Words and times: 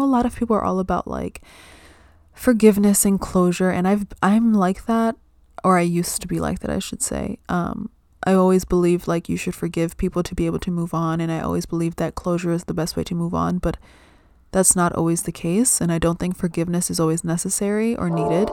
A 0.00 0.06
lot 0.06 0.26
of 0.26 0.36
people 0.36 0.56
are 0.56 0.64
all 0.64 0.78
about 0.78 1.06
like 1.06 1.42
forgiveness 2.32 3.04
and 3.04 3.20
closure 3.20 3.70
and 3.70 3.86
I've 3.86 4.06
I'm 4.22 4.54
like 4.54 4.86
that 4.86 5.16
or 5.62 5.78
I 5.78 5.82
used 5.82 6.22
to 6.22 6.28
be 6.28 6.40
like 6.40 6.60
that 6.60 6.70
I 6.70 6.78
should 6.78 7.02
say. 7.02 7.38
Um 7.48 7.90
I 8.26 8.34
always 8.34 8.64
believed 8.64 9.08
like 9.08 9.28
you 9.28 9.36
should 9.36 9.54
forgive 9.54 9.96
people 9.96 10.22
to 10.22 10.34
be 10.34 10.46
able 10.46 10.58
to 10.60 10.70
move 10.70 10.92
on 10.92 11.20
and 11.20 11.32
I 11.32 11.40
always 11.40 11.66
believed 11.66 11.98
that 11.98 12.14
closure 12.14 12.52
is 12.52 12.64
the 12.64 12.74
best 12.74 12.96
way 12.96 13.04
to 13.04 13.14
move 13.14 13.34
on, 13.34 13.58
but 13.58 13.76
that's 14.52 14.76
not 14.76 14.92
always 14.94 15.22
the 15.22 15.32
case 15.32 15.80
and 15.80 15.90
I 15.92 15.98
don't 15.98 16.18
think 16.18 16.36
forgiveness 16.36 16.90
is 16.90 17.00
always 17.00 17.24
necessary 17.24 17.96
or 17.96 18.10
needed. 18.10 18.50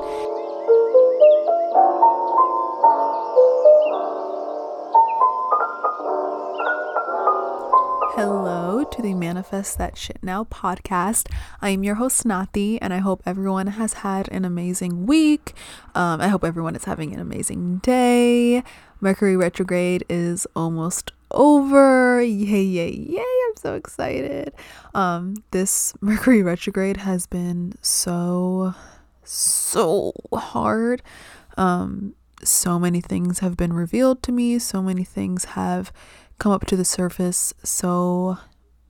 Hello 8.18 8.84
to 8.84 9.02
the 9.04 9.14
Manifest 9.14 9.78
That 9.78 9.96
Shit 9.96 10.18
Now 10.24 10.44
podcast. 10.46 11.32
I 11.62 11.70
am 11.70 11.84
your 11.84 11.94
host, 11.94 12.24
Nathi, 12.24 12.80
and 12.82 12.92
I 12.92 12.98
hope 12.98 13.22
everyone 13.28 13.68
has 13.68 13.94
had 13.94 14.28
an 14.30 14.44
amazing 14.44 15.06
week. 15.06 15.54
Um, 15.94 16.20
I 16.20 16.28
hope 16.28 16.44
everyone 16.44 16.76
is 16.76 16.86
having 16.86 17.14
an 17.14 17.20
amazing 17.20 17.78
day. 17.78 18.64
Mercury 19.02 19.38
retrograde 19.38 20.04
is 20.10 20.48
almost 20.56 21.12
over. 21.30 22.20
Yay, 22.20 22.64
yay, 22.64 22.90
yay. 22.90 23.20
I'm 23.20 23.56
so 23.56 23.76
excited. 23.76 24.52
Um, 24.96 25.36
this 25.52 25.94
Mercury 26.02 26.42
retrograde 26.42 26.98
has 26.98 27.28
been 27.28 27.76
so, 27.84 28.74
so 29.26 30.14
hard. 30.34 31.04
Um, 31.56 32.16
so 32.44 32.80
many 32.80 33.02
things 33.02 33.40
have 33.40 33.56
been 33.56 33.74
revealed 33.74 34.24
to 34.24 34.32
me, 34.32 34.58
so 34.58 34.82
many 34.82 35.04
things 35.04 35.46
have 35.46 35.92
come 36.40 36.52
up 36.52 36.66
to 36.68 36.76
the 36.76 36.86
surface 36.86 37.54
so 37.64 38.38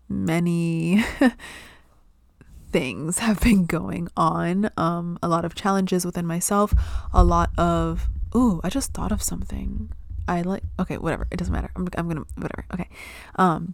many 0.10 1.04
things 2.72 3.20
have 3.20 3.40
been 3.40 3.66
going 3.66 4.08
on. 4.18 4.70
Um 4.78 5.18
a 5.24 5.28
lot 5.28 5.46
of 5.46 5.56
challenges 5.56 6.06
within 6.06 6.26
myself 6.26 6.74
a 7.14 7.24
lot 7.24 7.50
of 7.58 8.08
ooh 8.36 8.60
i 8.64 8.70
just 8.70 8.94
thought 8.94 9.12
of 9.12 9.22
something. 9.24 9.92
I 10.28 10.42
like 10.42 10.64
okay 10.80 10.98
whatever 10.98 11.28
it 11.32 11.38
doesn't 11.38 11.54
matter. 11.54 11.72
I'm, 11.76 11.88
I'm 11.98 12.08
gonna 12.08 12.26
whatever 12.36 12.66
okay. 12.74 12.90
Um 13.36 13.74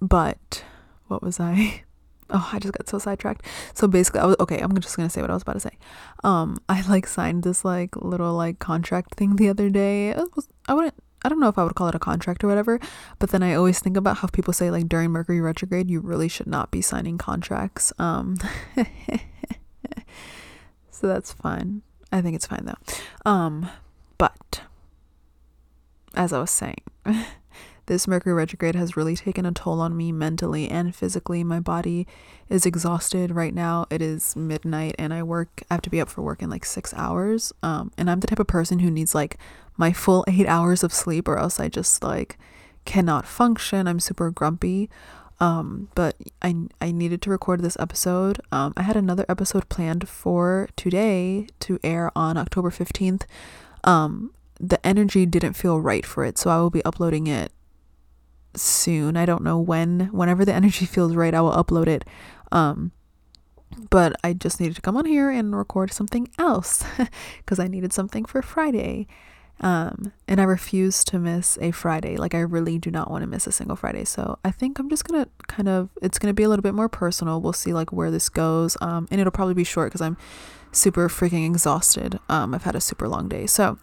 but 0.00 0.64
what 1.08 1.22
was 1.22 1.40
i? 1.40 1.82
Oh 2.34 2.48
i 2.50 2.58
just 2.58 2.72
got 2.72 2.88
so 2.88 2.98
sidetracked. 2.98 3.44
So 3.74 3.86
basically 3.86 4.20
i 4.20 4.26
was 4.26 4.36
okay 4.40 4.58
i'm 4.60 4.74
just 4.80 4.96
gonna 4.96 5.10
say 5.10 5.20
what 5.20 5.30
i 5.30 5.34
was 5.34 5.42
about 5.42 5.54
to 5.54 5.60
say. 5.60 5.76
Um 6.24 6.58
i 6.68 6.80
like 6.88 7.06
signed 7.06 7.42
this 7.42 7.62
like 7.64 7.94
little 7.96 8.32
like 8.34 8.58
contract 8.58 9.16
thing 9.16 9.36
the 9.36 9.50
other 9.50 9.68
day. 9.68 10.10
It 10.10 10.34
was 10.34 10.48
i 10.66 10.72
wouldn't 10.74 10.94
I 11.24 11.28
don't 11.28 11.40
know 11.40 11.48
if 11.48 11.58
I 11.58 11.64
would 11.64 11.74
call 11.74 11.88
it 11.88 11.94
a 11.94 12.00
contract 12.00 12.42
or 12.44 12.48
whatever, 12.48 12.80
but 13.18 13.30
then 13.30 13.42
I 13.42 13.54
always 13.54 13.80
think 13.80 13.96
about 13.96 14.18
how 14.18 14.28
people 14.28 14.52
say 14.52 14.70
like 14.70 14.88
during 14.88 15.10
Mercury 15.10 15.40
retrograde 15.40 15.90
you 15.90 16.00
really 16.00 16.28
should 16.28 16.46
not 16.46 16.70
be 16.70 16.80
signing 16.82 17.18
contracts. 17.18 17.92
Um 17.98 18.36
so 20.90 21.06
that's 21.06 21.32
fine. 21.32 21.82
I 22.10 22.20
think 22.20 22.36
it's 22.36 22.46
fine 22.46 22.64
though. 22.64 23.30
Um 23.30 23.68
but 24.18 24.62
as 26.14 26.32
I 26.32 26.40
was 26.40 26.50
saying, 26.50 26.82
this 27.86 28.06
Mercury 28.06 28.32
retrograde 28.34 28.74
has 28.74 28.96
really 28.96 29.16
taken 29.16 29.44
a 29.44 29.52
toll 29.52 29.80
on 29.80 29.96
me 29.96 30.12
mentally 30.12 30.68
and 30.68 30.94
physically. 30.94 31.42
My 31.42 31.60
body 31.60 32.06
is 32.48 32.64
exhausted 32.64 33.32
right 33.32 33.54
now. 33.54 33.86
It 33.90 34.00
is 34.00 34.36
midnight 34.36 34.94
and 34.98 35.12
I 35.12 35.22
work 35.22 35.62
I 35.70 35.74
have 35.74 35.82
to 35.82 35.90
be 35.90 36.00
up 36.00 36.08
for 36.08 36.22
work 36.22 36.42
in 36.42 36.50
like 36.50 36.64
6 36.64 36.94
hours. 36.94 37.52
Um 37.62 37.92
and 37.98 38.10
I'm 38.10 38.20
the 38.20 38.26
type 38.26 38.38
of 38.38 38.46
person 38.46 38.80
who 38.80 38.90
needs 38.90 39.14
like 39.14 39.38
my 39.76 39.92
full 39.92 40.24
8 40.28 40.46
hours 40.46 40.84
of 40.84 40.92
sleep 40.92 41.26
or 41.26 41.38
else 41.38 41.58
I 41.58 41.68
just 41.68 42.02
like 42.02 42.38
cannot 42.84 43.26
function. 43.26 43.88
I'm 43.88 44.00
super 44.00 44.30
grumpy. 44.30 44.88
Um 45.40 45.88
but 45.94 46.16
I 46.40 46.54
I 46.80 46.92
needed 46.92 47.20
to 47.22 47.30
record 47.30 47.62
this 47.62 47.76
episode. 47.80 48.40
Um 48.52 48.72
I 48.76 48.82
had 48.82 48.96
another 48.96 49.26
episode 49.28 49.68
planned 49.68 50.08
for 50.08 50.68
today 50.76 51.48
to 51.60 51.80
air 51.82 52.12
on 52.14 52.36
October 52.36 52.70
15th. 52.70 53.22
Um 53.82 54.32
the 54.60 54.84
energy 54.86 55.26
didn't 55.26 55.54
feel 55.54 55.80
right 55.80 56.06
for 56.06 56.24
it, 56.24 56.38
so 56.38 56.48
I 56.48 56.58
will 56.58 56.70
be 56.70 56.84
uploading 56.84 57.26
it 57.26 57.51
soon. 58.54 59.16
I 59.16 59.26
don't 59.26 59.42
know 59.42 59.58
when. 59.58 60.08
Whenever 60.12 60.44
the 60.44 60.54
energy 60.60 60.86
feels 60.86 61.14
right, 61.14 61.34
I 61.34 61.40
will 61.40 61.52
upload 61.52 61.86
it. 61.86 62.04
Um, 62.50 62.92
but 63.90 64.14
I 64.22 64.32
just 64.32 64.60
needed 64.60 64.76
to 64.76 64.82
come 64.82 64.96
on 64.96 65.06
here 65.06 65.30
and 65.30 65.56
record 65.56 65.92
something 65.92 66.28
else 66.38 66.84
because 67.38 67.58
I 67.58 67.68
needed 67.68 67.92
something 67.92 68.24
for 68.24 68.42
Friday. 68.42 69.06
Um, 69.60 70.12
and 70.26 70.40
I 70.40 70.44
refuse 70.44 71.04
to 71.04 71.18
miss 71.18 71.56
a 71.60 71.70
Friday. 71.70 72.16
Like 72.16 72.34
I 72.34 72.40
really 72.40 72.78
do 72.78 72.90
not 72.90 73.10
want 73.10 73.22
to 73.22 73.28
miss 73.28 73.46
a 73.46 73.52
single 73.52 73.76
Friday. 73.76 74.04
So 74.04 74.38
I 74.44 74.50
think 74.50 74.78
I'm 74.78 74.90
just 74.90 75.04
gonna 75.04 75.28
kind 75.46 75.68
of 75.68 75.88
it's 76.02 76.18
gonna 76.18 76.34
be 76.34 76.42
a 76.42 76.48
little 76.48 76.62
bit 76.62 76.74
more 76.74 76.88
personal. 76.88 77.40
We'll 77.40 77.52
see 77.52 77.72
like 77.72 77.92
where 77.92 78.10
this 78.10 78.28
goes. 78.28 78.76
Um, 78.80 79.06
and 79.10 79.20
it'll 79.20 79.30
probably 79.30 79.54
be 79.54 79.64
short 79.64 79.90
because 79.90 80.00
I'm 80.00 80.16
super 80.72 81.08
freaking 81.08 81.46
exhausted. 81.46 82.18
Um, 82.28 82.54
I've 82.54 82.64
had 82.64 82.74
a 82.74 82.80
super 82.80 83.06
long 83.08 83.28
day. 83.28 83.46
So 83.46 83.78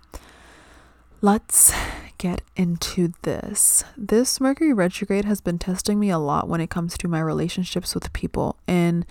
let's 1.21 1.71
get 2.19 2.41
into 2.55 3.13
this. 3.23 3.83
This 3.97 4.39
Mercury 4.39 4.73
retrograde 4.73 5.25
has 5.25 5.41
been 5.41 5.57
testing 5.57 5.99
me 5.99 6.11
a 6.11 6.19
lot 6.19 6.47
when 6.47 6.61
it 6.61 6.69
comes 6.69 6.95
to 6.99 7.07
my 7.07 7.19
relationships 7.19 7.95
with 7.95 8.13
people. 8.13 8.57
And 8.67 9.07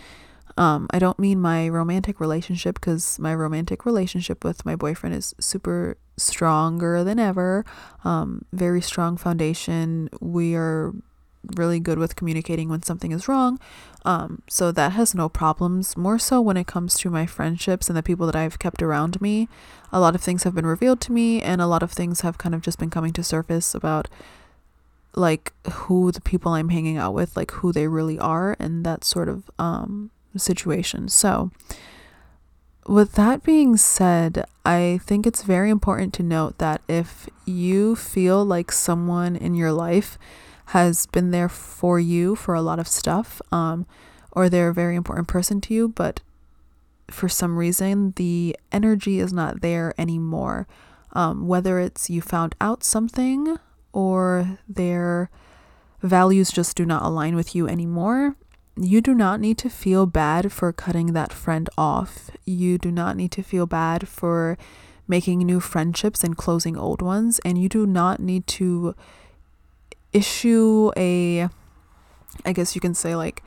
um, 0.57 0.87
I 0.91 0.99
don't 0.99 1.19
mean 1.19 1.41
my 1.41 1.69
romantic 1.69 2.21
relationship 2.21 2.77
because 2.77 3.19
my 3.19 3.35
romantic 3.35 3.85
relationship 3.85 4.45
with 4.45 4.65
my 4.65 4.77
boyfriend 4.77 5.17
is 5.17 5.35
super 5.41 5.97
stronger 6.17 7.03
than 7.03 7.19
ever. 7.19 7.65
Um, 8.05 8.45
very 8.53 8.83
strong 8.83 9.17
foundation. 9.17 10.11
We 10.21 10.55
are 10.55 10.93
really 11.57 11.81
good 11.81 11.99
with 11.99 12.17
communicating 12.17 12.69
when 12.69 12.83
something 12.83 13.13
is 13.13 13.29
wrong. 13.29 13.59
Um, 14.05 14.43
so 14.49 14.73
that 14.73 14.93
has 14.93 15.15
no 15.15 15.29
problems. 15.29 15.97
More 15.97 16.19
so 16.19 16.41
when 16.41 16.57
it 16.57 16.67
comes 16.67 16.97
to 16.99 17.11
my 17.11 17.27
friendships 17.27 17.89
and 17.89 17.97
the 17.97 18.03
people 18.03 18.27
that 18.27 18.37
I've 18.37 18.59
kept 18.59 18.83
around 18.83 19.21
me. 19.21 19.49
A 19.93 20.01
lot 20.01 20.15
of 20.15 20.21
things 20.21 20.43
have 20.43 20.55
been 20.55 20.67
revealed 20.67 21.01
to 21.03 21.13
me, 21.13 21.41
and 21.41 21.61
a 21.61 21.67
lot 21.67 21.83
of 21.83 21.93
things 21.93 22.21
have 22.21 22.39
kind 22.39 22.55
of 22.55 22.63
just 22.63 22.79
been 22.79 22.91
coming 22.91 23.13
to 23.15 23.23
surface 23.23 23.75
about 23.75 24.09
like 25.15 25.53
who 25.73 26.13
the 26.13 26.21
people 26.21 26.53
I'm 26.53 26.69
hanging 26.69 26.97
out 26.97 27.15
with, 27.15 27.37
like 27.37 27.51
who 27.53 27.73
they 27.73 27.89
really 27.89 28.19
are, 28.19 28.57
and 28.59 28.85
that 28.85 29.05
sort 29.05 29.29
of 29.29 29.51
um, 29.59 30.11
situation. 30.37 31.09
So, 31.09 31.51
with 32.87 33.13
that 33.13 33.43
being 33.43 33.77
said, 33.77 34.45
I 34.65 35.01
think 35.03 35.27
it's 35.27 35.43
very 35.43 35.71
important 35.71 36.15
to 36.15 36.23
note 36.23 36.59
that 36.59 36.83
if 36.89 37.29
you 37.45 37.97
feel 37.97 38.45
like 38.45 38.71
someone 38.73 39.37
in 39.37 39.55
your 39.55 39.73
life 39.73 40.19
has 40.69 41.07
been 41.07 41.31
there 41.31 41.49
for 41.49 41.99
you 41.99 42.37
for 42.37 42.55
a 42.55 42.61
lot 42.63 42.79
of 42.79 42.87
stuff, 42.87 43.41
um, 43.51 43.87
or 44.33 44.49
they're 44.49 44.69
a 44.69 44.75
very 44.75 44.97
important 44.97 45.27
person 45.27 45.61
to 45.63 45.73
you, 45.73 45.89
but 45.89 46.21
for 47.11 47.29
some 47.29 47.57
reason 47.57 48.13
the 48.17 48.55
energy 48.71 49.19
is 49.19 49.33
not 49.33 49.63
there 49.63 49.95
anymore. 49.97 50.69
Um, 51.15 51.49
whether 51.49 51.81
it's 51.81 52.11
you 52.11 52.21
found 52.21 52.55
out 52.61 52.85
something 52.85 53.57
or 53.95 54.59
their 54.69 55.31
values 56.03 56.51
just 56.51 56.77
do 56.77 56.85
not 56.85 57.03
align 57.03 57.35
with 57.35 57.55
you 57.55 57.67
anymore, 57.67 58.37
you 58.77 59.01
do 59.01 59.15
not 59.15 59.41
need 59.41 59.57
to 59.59 59.71
feel 59.71 60.05
bad 60.05 60.53
for 60.53 60.73
cutting 60.73 61.15
that 61.15 61.33
friend 61.33 61.71
off. 61.79 62.31
You 62.45 62.77
do 62.77 62.93
not 62.93 63.17
need 63.17 63.33
to 63.33 63.43
feel 63.43 63.67
bad 63.67 64.07
for 64.07 64.59
making 65.09 65.39
new 65.39 65.61
friendships 65.61 66.23
and 66.23 66.37
closing 66.37 66.77
old 66.77 67.01
ones. 67.01 67.41
And 67.45 67.57
you 67.61 67.71
do 67.71 67.87
not 67.87 68.21
need 68.21 68.47
to 68.49 68.95
issue 70.13 70.91
a 70.97 71.49
I 72.45 72.53
guess 72.53 72.75
you 72.75 72.81
can 72.81 72.95
say 72.95 73.17
like 73.17 73.43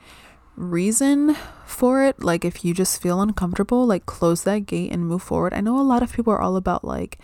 reason 0.56 1.36
for 1.66 2.04
it. 2.04 2.22
Like 2.22 2.44
if 2.44 2.64
you 2.64 2.74
just 2.74 3.00
feel 3.00 3.20
uncomfortable, 3.20 3.86
like 3.86 4.06
close 4.06 4.44
that 4.44 4.60
gate 4.60 4.92
and 4.92 5.06
move 5.06 5.22
forward. 5.22 5.54
I 5.54 5.60
know 5.60 5.78
a 5.78 5.82
lot 5.82 6.02
of 6.02 6.12
people 6.12 6.32
are 6.32 6.40
all 6.40 6.56
about 6.56 6.84
like 6.84 7.18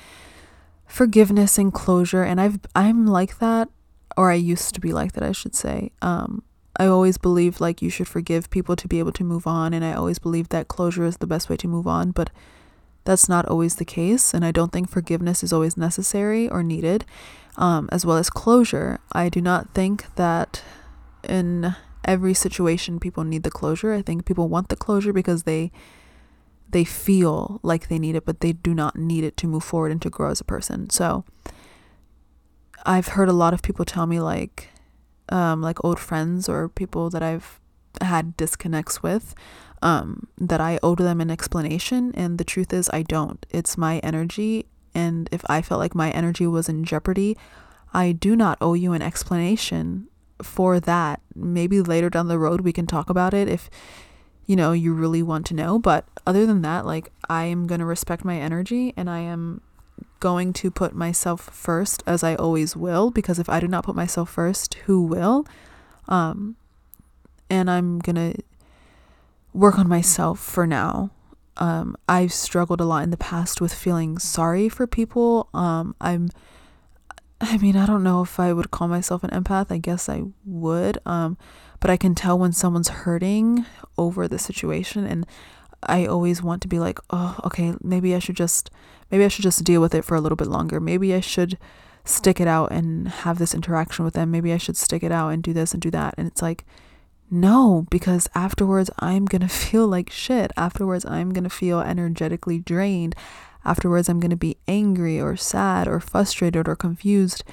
forgiveness 0.86 1.58
and 1.58 1.72
closure 1.72 2.22
and 2.22 2.40
I've 2.40 2.58
I'm 2.74 3.06
like 3.06 3.38
that 3.38 3.68
or 4.16 4.30
I 4.30 4.34
used 4.34 4.74
to 4.74 4.80
be 4.80 4.92
like 4.92 5.12
that 5.12 5.22
I 5.22 5.32
should 5.32 5.54
say. 5.54 5.92
Um 6.02 6.42
I 6.80 6.86
always 6.86 7.18
believed 7.18 7.60
like 7.60 7.82
you 7.82 7.90
should 7.90 8.08
forgive 8.08 8.50
people 8.50 8.76
to 8.76 8.88
be 8.88 9.00
able 9.00 9.12
to 9.12 9.24
move 9.24 9.46
on 9.46 9.74
and 9.74 9.84
I 9.84 9.92
always 9.94 10.18
believed 10.18 10.50
that 10.50 10.68
closure 10.68 11.04
is 11.04 11.18
the 11.18 11.26
best 11.26 11.48
way 11.48 11.56
to 11.58 11.68
move 11.68 11.86
on, 11.86 12.12
but 12.12 12.30
that's 13.08 13.26
not 13.26 13.46
always 13.46 13.76
the 13.76 13.86
case 13.86 14.34
and 14.34 14.44
I 14.44 14.52
don't 14.52 14.70
think 14.70 14.90
forgiveness 14.90 15.42
is 15.42 15.50
always 15.50 15.78
necessary 15.78 16.46
or 16.46 16.62
needed 16.62 17.06
um, 17.56 17.88
as 17.90 18.04
well 18.04 18.18
as 18.18 18.28
closure. 18.28 19.00
I 19.12 19.30
do 19.30 19.40
not 19.40 19.72
think 19.72 20.14
that 20.16 20.62
in 21.26 21.74
every 22.04 22.34
situation 22.34 23.00
people 23.00 23.24
need 23.24 23.44
the 23.44 23.50
closure. 23.50 23.94
I 23.94 24.02
think 24.02 24.26
people 24.26 24.48
want 24.48 24.68
the 24.68 24.76
closure 24.76 25.14
because 25.14 25.44
they 25.44 25.72
they 26.70 26.84
feel 26.84 27.60
like 27.62 27.88
they 27.88 27.98
need 27.98 28.14
it, 28.14 28.26
but 28.26 28.40
they 28.40 28.52
do 28.52 28.74
not 28.74 28.94
need 28.94 29.24
it 29.24 29.38
to 29.38 29.46
move 29.46 29.64
forward 29.64 29.90
and 29.90 30.02
to 30.02 30.10
grow 30.10 30.30
as 30.30 30.42
a 30.42 30.44
person. 30.44 30.90
So 30.90 31.24
I've 32.84 33.08
heard 33.08 33.30
a 33.30 33.32
lot 33.32 33.54
of 33.54 33.62
people 33.62 33.86
tell 33.86 34.06
me 34.06 34.20
like 34.20 34.68
um, 35.30 35.62
like 35.62 35.82
old 35.82 35.98
friends 35.98 36.46
or 36.46 36.68
people 36.68 37.08
that 37.08 37.22
I've 37.22 37.58
had 38.02 38.36
disconnects 38.36 39.02
with 39.02 39.34
um, 39.82 40.28
that 40.38 40.60
I 40.60 40.78
owed 40.82 40.98
them 40.98 41.20
an 41.20 41.30
explanation, 41.30 42.12
and 42.14 42.38
the 42.38 42.44
truth 42.44 42.72
is 42.72 42.90
I 42.92 43.02
don't. 43.02 43.44
It's 43.50 43.78
my 43.78 43.98
energy 43.98 44.66
and 44.94 45.28
if 45.30 45.42
I 45.48 45.62
felt 45.62 45.78
like 45.78 45.94
my 45.94 46.10
energy 46.10 46.46
was 46.46 46.68
in 46.68 46.84
jeopardy, 46.84 47.36
I 47.94 48.12
do 48.12 48.34
not 48.34 48.58
owe 48.60 48.74
you 48.74 48.92
an 48.92 49.02
explanation. 49.02 50.08
for 50.42 50.78
that. 50.78 51.20
Maybe 51.34 51.80
later 51.80 52.08
down 52.10 52.28
the 52.28 52.38
road 52.38 52.60
we 52.60 52.72
can 52.72 52.86
talk 52.86 53.10
about 53.10 53.34
it 53.34 53.48
if 53.48 53.68
you 54.46 54.54
know 54.54 54.70
you 54.70 54.94
really 54.94 55.22
want 55.22 55.46
to 55.46 55.54
know, 55.54 55.78
but 55.80 56.06
other 56.26 56.46
than 56.46 56.62
that, 56.62 56.86
like 56.86 57.10
I 57.28 57.44
am 57.44 57.66
going 57.66 57.80
to 57.80 57.84
respect 57.84 58.24
my 58.24 58.38
energy 58.38 58.94
and 58.96 59.10
I 59.10 59.18
am 59.20 59.62
going 60.20 60.52
to 60.54 60.70
put 60.70 60.94
myself 60.94 61.40
first 61.40 62.04
as 62.06 62.22
I 62.22 62.36
always 62.36 62.76
will 62.76 63.10
because 63.10 63.38
if 63.40 63.48
I 63.48 63.58
do 63.58 63.66
not 63.66 63.84
put 63.84 63.96
myself 63.96 64.30
first, 64.30 64.74
who 64.86 65.02
will? 65.02 65.44
Um 66.08 66.56
and 67.50 67.70
I'm 67.70 67.98
going 67.98 68.16
to 68.16 68.42
work 69.58 69.78
on 69.78 69.88
myself 69.88 70.38
for 70.38 70.66
now. 70.66 71.10
Um 71.56 71.96
I've 72.08 72.32
struggled 72.32 72.80
a 72.80 72.84
lot 72.84 73.02
in 73.02 73.10
the 73.10 73.16
past 73.16 73.60
with 73.60 73.74
feeling 73.74 74.18
sorry 74.18 74.68
for 74.68 74.86
people. 74.86 75.48
Um 75.52 75.94
I'm 76.00 76.28
I 77.40 77.56
mean, 77.58 77.76
I 77.76 77.86
don't 77.86 78.02
know 78.02 78.22
if 78.22 78.40
I 78.40 78.52
would 78.52 78.70
call 78.70 78.88
myself 78.88 79.22
an 79.22 79.30
empath. 79.30 79.70
I 79.70 79.78
guess 79.78 80.08
I 80.08 80.24
would. 80.44 80.98
Um, 81.06 81.38
but 81.80 81.90
I 81.90 81.96
can 81.96 82.14
tell 82.14 82.36
when 82.38 82.52
someone's 82.52 82.88
hurting 82.88 83.64
over 83.96 84.26
the 84.26 84.38
situation 84.38 85.06
and 85.06 85.24
I 85.82 86.06
always 86.06 86.42
want 86.42 86.62
to 86.62 86.68
be 86.68 86.80
like, 86.80 86.98
"Oh, 87.10 87.38
okay, 87.44 87.74
maybe 87.82 88.14
I 88.14 88.18
should 88.18 88.36
just 88.36 88.70
maybe 89.10 89.24
I 89.24 89.28
should 89.28 89.44
just 89.44 89.62
deal 89.62 89.80
with 89.80 89.94
it 89.94 90.04
for 90.04 90.16
a 90.16 90.20
little 90.20 90.36
bit 90.36 90.48
longer. 90.48 90.80
Maybe 90.80 91.14
I 91.14 91.20
should 91.20 91.56
stick 92.04 92.40
it 92.40 92.48
out 92.48 92.72
and 92.72 93.08
have 93.08 93.38
this 93.38 93.54
interaction 93.54 94.04
with 94.04 94.14
them. 94.14 94.30
Maybe 94.30 94.52
I 94.52 94.58
should 94.58 94.76
stick 94.76 95.04
it 95.04 95.12
out 95.12 95.28
and 95.28 95.42
do 95.42 95.52
this 95.52 95.72
and 95.72 95.80
do 95.80 95.90
that." 95.92 96.14
And 96.18 96.26
it's 96.26 96.42
like, 96.42 96.64
"No, 97.30 97.86
because 97.90 98.28
afterwards 98.34 98.90
I'm 98.98 99.24
going 99.24 99.42
to 99.48 99.48
feel 99.48 99.86
like 99.86 100.10
shit. 100.10 100.52
Afterwards 100.56 101.04
I'm 101.04 101.32
going 101.32 101.44
to 101.44 101.50
feel 101.50 101.80
energetically 101.80 102.58
drained 102.58 103.14
afterwards 103.68 104.08
I'm 104.08 104.18
going 104.20 104.30
to 104.30 104.36
be 104.36 104.56
angry 104.66 105.20
or 105.20 105.36
sad 105.36 105.86
or 105.86 106.00
frustrated 106.00 106.66
or 106.68 106.74
confused. 106.74 107.44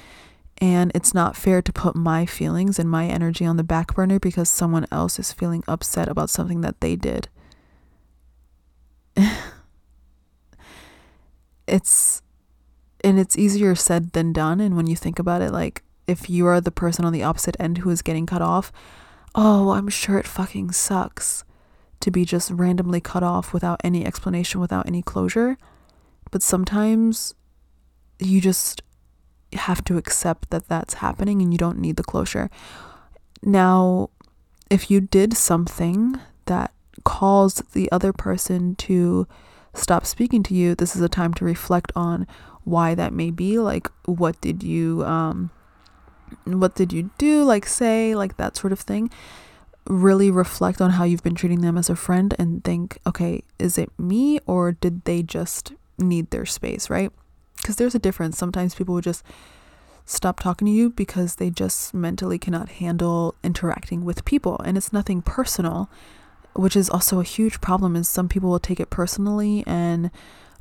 And 0.58 0.90
it's 0.94 1.12
not 1.12 1.36
fair 1.36 1.60
to 1.60 1.72
put 1.72 1.94
my 1.94 2.24
feelings 2.24 2.78
and 2.78 2.90
my 2.90 3.06
energy 3.06 3.44
on 3.44 3.58
the 3.58 3.64
back 3.64 3.94
burner 3.94 4.18
because 4.18 4.48
someone 4.48 4.86
else 4.90 5.18
is 5.18 5.32
feeling 5.32 5.62
upset 5.68 6.08
about 6.08 6.30
something 6.30 6.62
that 6.62 6.80
they 6.80 6.96
did. 6.96 7.28
it's 11.66 12.22
and 13.04 13.18
it's 13.18 13.36
easier 13.36 13.74
said 13.74 14.12
than 14.12 14.32
done 14.32 14.60
and 14.60 14.76
when 14.76 14.86
you 14.86 14.94
think 14.94 15.18
about 15.18 15.42
it 15.42 15.50
like 15.52 15.82
if 16.06 16.30
you 16.30 16.46
are 16.46 16.60
the 16.60 16.70
person 16.70 17.04
on 17.04 17.12
the 17.12 17.22
opposite 17.22 17.56
end 17.58 17.78
who 17.78 17.90
is 17.90 18.00
getting 18.02 18.26
cut 18.26 18.40
off, 18.42 18.70
oh, 19.36 19.70
I'm 19.70 19.88
sure 19.88 20.18
it 20.18 20.26
fucking 20.26 20.72
sucks 20.72 21.44
to 22.00 22.10
be 22.10 22.24
just 22.24 22.50
randomly 22.50 23.00
cut 23.00 23.22
off 23.22 23.52
without 23.52 23.80
any 23.84 24.04
explanation, 24.04 24.60
without 24.60 24.86
any 24.86 25.02
closure. 25.02 25.58
But 26.30 26.42
sometimes 26.42 27.34
you 28.18 28.40
just 28.40 28.82
have 29.52 29.84
to 29.84 29.98
accept 29.98 30.50
that 30.50 30.68
that's 30.68 30.94
happening 30.94 31.40
and 31.42 31.52
you 31.52 31.58
don't 31.58 31.78
need 31.78 31.96
the 31.96 32.02
closure. 32.02 32.50
Now, 33.42 34.10
if 34.70 34.90
you 34.90 35.00
did 35.00 35.36
something 35.36 36.18
that 36.46 36.72
caused 37.04 37.72
the 37.72 37.92
other 37.92 38.12
person 38.12 38.74
to 38.76 39.28
stop 39.74 40.06
speaking 40.06 40.42
to 40.44 40.54
you, 40.54 40.74
this 40.74 40.96
is 40.96 41.02
a 41.02 41.08
time 41.08 41.34
to 41.34 41.44
reflect 41.44 41.92
on 41.94 42.26
why 42.64 42.94
that 42.94 43.12
may 43.12 43.30
be. 43.30 43.58
Like, 43.58 43.88
what 44.06 44.40
did 44.40 44.62
you, 44.62 45.04
um, 45.04 45.50
what 46.44 46.74
did 46.74 46.92
you 46.92 47.10
do? 47.18 47.44
Like, 47.44 47.66
say, 47.66 48.14
like 48.14 48.36
that 48.36 48.56
sort 48.56 48.72
of 48.72 48.80
thing. 48.80 49.10
Really 49.86 50.30
reflect 50.30 50.80
on 50.80 50.90
how 50.90 51.04
you've 51.04 51.22
been 51.22 51.34
treating 51.34 51.60
them 51.60 51.78
as 51.78 51.88
a 51.88 51.96
friend 51.96 52.34
and 52.38 52.64
think, 52.64 52.98
okay, 53.06 53.42
is 53.58 53.78
it 53.78 53.90
me 53.98 54.40
or 54.46 54.72
did 54.72 55.04
they 55.04 55.22
just 55.22 55.72
need 55.98 56.30
their 56.30 56.46
space, 56.46 56.90
right? 56.90 57.12
Because 57.56 57.76
there's 57.76 57.94
a 57.94 58.00
difference. 58.00 58.36
Sometimes 58.36 58.74
people 58.74 58.94
will 58.94 59.02
just 59.02 59.24
stop 60.06 60.38
talking 60.38 60.66
to 60.66 60.72
you 60.72 60.90
because 60.90 61.36
they 61.36 61.50
just 61.50 61.92
mentally 61.92 62.38
cannot 62.38 62.68
handle 62.68 63.34
interacting 63.42 64.04
with 64.04 64.24
people 64.24 64.56
and 64.64 64.76
it's 64.76 64.92
nothing 64.92 65.20
personal 65.20 65.90
which 66.54 66.76
is 66.76 66.88
also 66.88 67.20
a 67.20 67.24
huge 67.24 67.60
problem 67.60 67.96
is 67.96 68.08
some 68.08 68.28
people 68.28 68.48
will 68.48 68.60
take 68.60 68.78
it 68.78 68.88
personally 68.88 69.64
and 69.66 70.10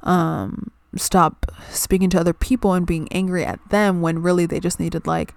um, 0.02 0.72
stop 0.96 1.52
speaking 1.70 2.10
to 2.10 2.20
other 2.20 2.34
people 2.34 2.74
and 2.74 2.88
being 2.88 3.08
angry 3.12 3.44
at 3.46 3.60
them 3.70 4.02
when 4.02 4.22
really 4.22 4.46
they 4.46 4.60
just 4.60 4.80
needed 4.80 5.06
like 5.06 5.34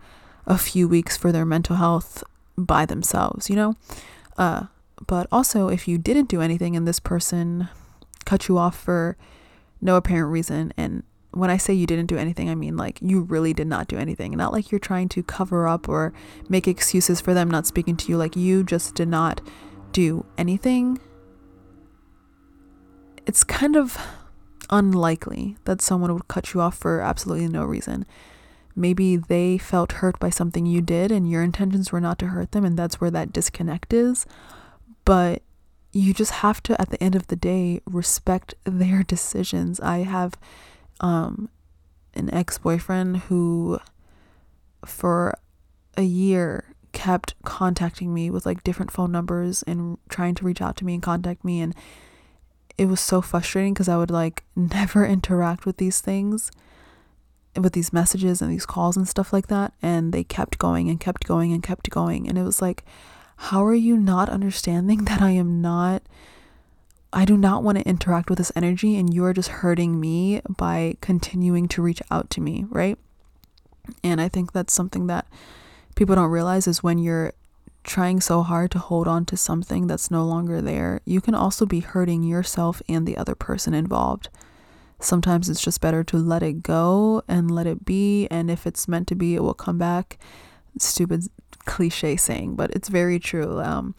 a 0.46 0.58
few 0.58 0.88
weeks 0.88 1.16
for 1.16 1.32
their 1.32 1.44
mental 1.44 1.76
health 1.76 2.22
by 2.56 2.86
themselves 2.86 3.50
you 3.50 3.56
know 3.56 3.74
uh, 4.36 4.64
but 5.06 5.26
also 5.30 5.68
if 5.68 5.86
you 5.88 5.98
didn't 5.98 6.28
do 6.28 6.40
anything 6.40 6.76
and 6.76 6.86
this 6.86 7.00
person 7.00 7.68
cut 8.24 8.46
you 8.46 8.58
off 8.58 8.78
for 8.78 9.16
no 9.80 9.96
apparent 9.96 10.30
reason. 10.30 10.72
And 10.76 11.02
when 11.30 11.50
I 11.50 11.56
say 11.56 11.72
you 11.72 11.86
didn't 11.86 12.06
do 12.06 12.18
anything, 12.18 12.50
I 12.50 12.54
mean 12.54 12.76
like 12.76 12.98
you 13.00 13.22
really 13.22 13.54
did 13.54 13.66
not 13.66 13.88
do 13.88 13.96
anything. 13.96 14.36
Not 14.36 14.52
like 14.52 14.70
you're 14.70 14.78
trying 14.78 15.08
to 15.10 15.22
cover 15.22 15.66
up 15.66 15.88
or 15.88 16.12
make 16.48 16.68
excuses 16.68 17.20
for 17.20 17.34
them 17.34 17.50
not 17.50 17.66
speaking 17.66 17.96
to 17.96 18.08
you. 18.08 18.16
Like 18.16 18.36
you 18.36 18.64
just 18.64 18.94
did 18.94 19.08
not 19.08 19.40
do 19.92 20.26
anything. 20.36 20.98
It's 23.26 23.44
kind 23.44 23.76
of 23.76 23.98
unlikely 24.70 25.56
that 25.64 25.80
someone 25.80 26.12
would 26.12 26.28
cut 26.28 26.54
you 26.54 26.60
off 26.60 26.76
for 26.76 27.00
absolutely 27.00 27.48
no 27.48 27.64
reason. 27.64 28.06
Maybe 28.76 29.16
they 29.16 29.58
felt 29.58 29.92
hurt 29.92 30.18
by 30.20 30.30
something 30.30 30.66
you 30.66 30.80
did 30.80 31.10
and 31.10 31.28
your 31.28 31.42
intentions 31.42 31.90
were 31.90 32.00
not 32.00 32.18
to 32.20 32.28
hurt 32.28 32.52
them, 32.52 32.64
and 32.64 32.78
that's 32.78 33.00
where 33.00 33.10
that 33.10 33.32
disconnect 33.32 33.92
is. 33.92 34.24
But 35.04 35.42
you 35.92 36.12
just 36.12 36.32
have 36.32 36.62
to 36.64 36.80
at 36.80 36.90
the 36.90 37.02
end 37.02 37.14
of 37.14 37.26
the 37.28 37.36
day 37.36 37.80
respect 37.86 38.54
their 38.64 39.02
decisions 39.14 39.80
i 39.80 39.98
have 39.98 40.34
um 41.00 41.48
an 42.14 42.32
ex-boyfriend 42.32 43.16
who 43.28 43.78
for 44.84 45.38
a 45.96 46.02
year 46.02 46.74
kept 46.92 47.34
contacting 47.44 48.12
me 48.12 48.30
with 48.30 48.46
like 48.46 48.64
different 48.64 48.90
phone 48.90 49.12
numbers 49.12 49.62
and 49.64 49.98
trying 50.08 50.34
to 50.34 50.44
reach 50.44 50.60
out 50.60 50.76
to 50.76 50.84
me 50.84 50.94
and 50.94 51.02
contact 51.02 51.44
me 51.44 51.60
and 51.60 51.74
it 52.78 52.86
was 52.86 53.00
so 53.00 53.20
frustrating 53.20 53.74
because 53.74 53.88
i 53.88 53.96
would 53.96 54.10
like 54.10 54.44
never 54.56 55.04
interact 55.04 55.66
with 55.66 55.76
these 55.76 56.00
things 56.00 56.50
with 57.56 57.72
these 57.72 57.92
messages 57.92 58.40
and 58.40 58.52
these 58.52 58.66
calls 58.66 58.96
and 58.96 59.08
stuff 59.08 59.32
like 59.32 59.48
that 59.48 59.72
and 59.82 60.12
they 60.12 60.22
kept 60.22 60.58
going 60.58 60.88
and 60.88 61.00
kept 61.00 61.26
going 61.26 61.52
and 61.52 61.62
kept 61.62 61.90
going 61.90 62.28
and 62.28 62.38
it 62.38 62.44
was 62.44 62.62
like 62.62 62.84
how 63.38 63.64
are 63.64 63.74
you 63.74 63.96
not 63.96 64.28
understanding 64.28 65.04
that 65.04 65.22
I 65.22 65.30
am 65.30 65.60
not 65.60 66.02
I 67.12 67.24
do 67.24 67.36
not 67.36 67.62
want 67.62 67.78
to 67.78 67.88
interact 67.88 68.28
with 68.28 68.38
this 68.38 68.52
energy 68.54 68.96
and 68.96 69.12
you 69.12 69.24
are 69.24 69.32
just 69.32 69.48
hurting 69.48 69.98
me 69.98 70.42
by 70.46 70.96
continuing 71.00 71.66
to 71.68 71.80
reach 71.80 72.02
out 72.10 72.28
to 72.30 72.42
me, 72.42 72.66
right? 72.68 72.98
And 74.04 74.20
I 74.20 74.28
think 74.28 74.52
that's 74.52 74.74
something 74.74 75.06
that 75.06 75.26
people 75.94 76.16
don't 76.16 76.30
realize 76.30 76.66
is 76.66 76.82
when 76.82 76.98
you're 76.98 77.32
trying 77.88 78.20
so 78.20 78.42
hard 78.42 78.70
to 78.70 78.78
hold 78.78 79.08
on 79.08 79.24
to 79.24 79.36
something 79.36 79.86
that's 79.86 80.10
no 80.10 80.22
longer 80.22 80.60
there, 80.60 81.00
you 81.06 81.20
can 81.22 81.34
also 81.34 81.64
be 81.64 81.80
hurting 81.80 82.22
yourself 82.22 82.82
and 82.88 83.06
the 83.06 83.16
other 83.16 83.34
person 83.34 83.72
involved. 83.72 84.28
Sometimes 85.00 85.48
it's 85.48 85.62
just 85.62 85.80
better 85.80 86.04
to 86.04 86.18
let 86.18 86.42
it 86.42 86.62
go 86.62 87.22
and 87.26 87.50
let 87.50 87.66
it 87.66 87.86
be. 87.86 88.28
And 88.30 88.50
if 88.50 88.66
it's 88.66 88.88
meant 88.88 89.08
to 89.08 89.14
be, 89.14 89.34
it 89.34 89.42
will 89.42 89.54
come 89.54 89.78
back. 89.78 90.18
Stupid 90.78 91.24
cliche 91.64 92.16
saying, 92.16 92.56
but 92.56 92.70
it's 92.72 92.88
very 92.88 93.18
true. 93.18 93.58
Um, 93.60 93.94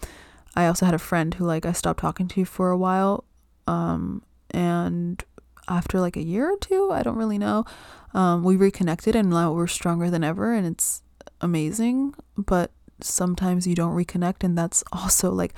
I 0.56 0.68
also 0.68 0.86
had 0.86 0.96
a 0.96 1.00
friend 1.00 1.34
who 1.34 1.46
like 1.46 1.66
I 1.66 1.72
stopped 1.72 2.00
talking 2.00 2.28
to 2.30 2.46
for 2.46 2.70
a 2.70 2.78
while, 2.78 3.24
um, 3.66 4.24
and 4.52 5.24
after 5.68 6.00
like 6.00 6.18
a 6.18 6.24
year 6.24 6.52
or 6.52 6.58
two, 6.58 6.92
I 6.92 7.02
don't 7.02 7.18
really 7.18 7.38
know, 7.38 7.66
um, 8.14 8.44
we 8.44 8.56
reconnected 8.56 9.16
and 9.16 9.30
now 9.30 9.54
we're 9.54 9.68
stronger 9.68 10.10
than 10.10 10.24
ever, 10.24 10.54
and 10.54 10.66
it's 10.66 11.04
amazing. 11.42 12.14
But 12.38 12.72
sometimes 13.02 13.68
you 13.68 13.76
don't 13.76 13.96
reconnect, 13.96 14.44
and 14.44 14.58
that's 14.58 14.84
also 14.92 15.32
like 15.32 15.54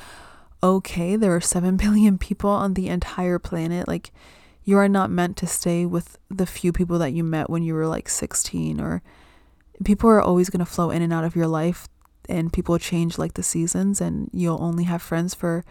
okay. 0.64 1.16
There 1.16 1.36
are 1.36 1.42
seven 1.42 1.78
billion 1.78 2.18
people 2.18 2.50
on 2.50 2.74
the 2.74 2.88
entire 2.88 3.40
planet, 3.40 3.88
like. 3.88 4.12
You 4.64 4.78
are 4.78 4.88
not 4.88 5.10
meant 5.10 5.38
to 5.38 5.48
stay 5.48 5.88
with 5.88 6.20
the 6.30 6.46
few 6.46 6.72
people 6.72 7.00
that 7.00 7.14
you 7.14 7.24
met 7.24 7.50
when 7.50 7.64
you 7.64 7.74
were 7.74 7.88
like 7.88 8.08
16 8.08 8.80
or 8.80 9.02
people 9.84 10.08
are 10.08 10.22
always 10.22 10.52
going 10.52 10.64
to 10.64 10.72
flow 10.72 10.92
in 10.92 11.02
and 11.02 11.12
out 11.12 11.24
of 11.24 11.36
your 11.36 11.48
life 11.48 11.88
and 12.30 12.54
people 12.54 12.78
change 12.78 13.18
like 13.18 13.34
the 13.34 13.44
seasons 13.44 14.00
and 14.00 14.30
you'll 14.32 14.62
only 14.62 14.86
have 14.86 15.02
friends 15.02 15.34
for 15.34 15.64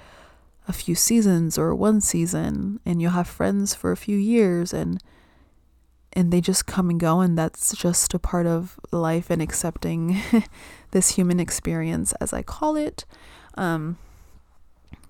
a 0.69 0.73
few 0.73 0.95
seasons 0.95 1.57
or 1.57 1.75
one 1.75 2.00
season 2.00 2.81
and 2.85 3.00
you'll 3.00 3.12
have 3.12 3.29
friends 3.29 3.75
for 3.75 3.93
a 3.93 3.97
few 3.97 4.17
years 4.17 4.73
and 4.73 5.03
and 6.12 6.33
they 6.33 6.40
just 6.40 6.67
come 6.67 6.90
and 6.90 6.99
go 6.99 7.21
and 7.21 7.38
that's 7.38 7.75
just 7.76 8.14
a 8.14 8.19
part 8.19 8.47
of 8.47 8.79
life 8.90 9.31
and 9.31 9.40
accepting 9.40 10.21
this 10.90 11.11
human 11.17 11.38
experience 11.38 12.12
as 12.21 12.33
I 12.33 12.43
call 12.43 12.76
it 12.76 13.05
um 13.57 13.99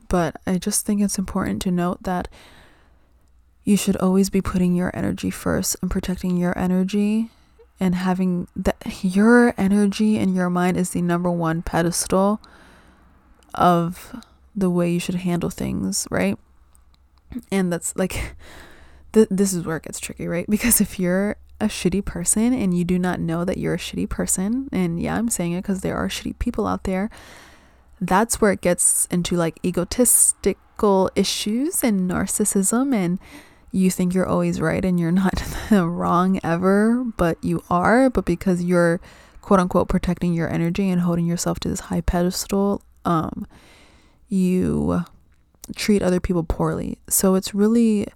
but 0.09 0.37
I 0.47 0.59
just 0.59 0.85
think 0.85 1.01
it's 1.01 1.19
important 1.19 1.63
to 1.63 1.71
note 1.71 2.03
that 2.03 2.29
you 3.65 3.77
should 3.77 3.97
always 3.97 4.29
be 4.31 4.41
putting 4.41 4.75
your 4.75 4.91
energy 4.95 5.31
first 5.31 5.77
and 5.81 5.91
protecting 5.91 6.37
your 6.37 6.59
energy 6.59 7.31
and 7.79 7.95
having 7.95 8.49
that 8.55 8.77
your 9.03 9.55
energy 9.57 10.19
and 10.19 10.35
your 10.35 10.51
mind 10.51 10.77
is 10.77 10.91
the 10.91 11.03
number 11.03 11.31
one 11.31 11.63
pedestal 11.63 12.41
of 13.55 14.15
the 14.55 14.71
way 14.71 14.91
you 14.91 15.01
should 15.01 15.17
handle 15.17 15.51
things, 15.51 16.07
right? 16.11 16.39
And 17.51 17.73
that's 17.73 17.97
like 17.97 18.35
th- 19.13 19.29
this 19.31 19.53
is 19.53 19.65
where 19.65 19.77
it 19.77 19.85
gets 19.85 20.01
tricky, 20.01 20.27
right? 20.27 20.49
Because 20.49 20.81
if 20.81 20.99
you're 20.99 21.37
a 21.61 21.67
shitty 21.67 22.05
person 22.05 22.53
and 22.55 22.77
you 22.77 22.85
do 22.85 22.99
not 22.99 23.21
know 23.21 23.45
that 23.45 23.59
you're 23.59 23.75
a 23.75 23.79
shitty 23.79 24.09
person, 24.09 24.69
and 24.73 25.01
yeah, 25.01 25.17
I'm 25.17 25.29
saying 25.29 25.53
it 25.53 25.63
because 25.63 25.81
there 25.81 25.97
are 25.97 26.09
shitty 26.09 26.39
people 26.39 26.67
out 26.67 26.85
there, 26.85 27.11
that's 28.01 28.41
where 28.41 28.53
it 28.53 28.61
gets 28.61 29.07
into 29.07 29.37
like 29.37 29.59
egotistical 29.65 31.11
issues 31.15 31.85
and 31.85 32.11
narcissism 32.11 32.95
and 32.95 33.19
you 33.73 33.91
think 33.91 34.15
you're 34.15 34.27
always 34.27 34.61
right 34.61 34.85
and 34.85 34.99
you're 34.99 35.13
not 35.13 35.43
wrong 35.71 36.41
ever, 36.43 37.05
but 37.17 37.43
you 37.45 37.63
are, 37.71 38.11
but 38.11 38.25
because 38.25 38.65
you're 38.65 39.01
quote 39.43 39.61
unquote 39.61 39.89
protecting 39.89 40.35
your 40.35 40.51
energy 40.51 40.89
and 40.89 41.03
holding 41.03 41.27
yourself 41.27 41.61
to 41.61 41.69
this 41.69 41.81
high 41.81 42.01
pedestal, 42.01 42.83
um 43.05 43.47
you 44.29 45.05
treat 45.77 46.03
other 46.03 46.21
people 46.21 46.43
poorly. 46.45 46.99
So 47.09 47.35
it's 47.35 47.55
really 47.55 48.07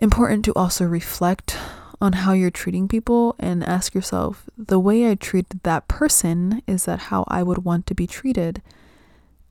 important 0.00 0.44
to 0.44 0.52
also 0.54 0.84
reflect 0.84 1.56
on 2.00 2.12
how 2.12 2.32
you're 2.32 2.50
treating 2.50 2.88
people 2.88 3.34
and 3.38 3.64
ask 3.64 3.94
yourself 3.94 4.44
the 4.56 4.78
way 4.78 5.10
I 5.10 5.14
treated 5.14 5.62
that 5.62 5.88
person 5.88 6.62
is 6.66 6.84
that 6.84 6.98
how 6.98 7.24
I 7.28 7.42
would 7.42 7.64
want 7.64 7.86
to 7.86 7.94
be 7.94 8.06
treated 8.06 8.60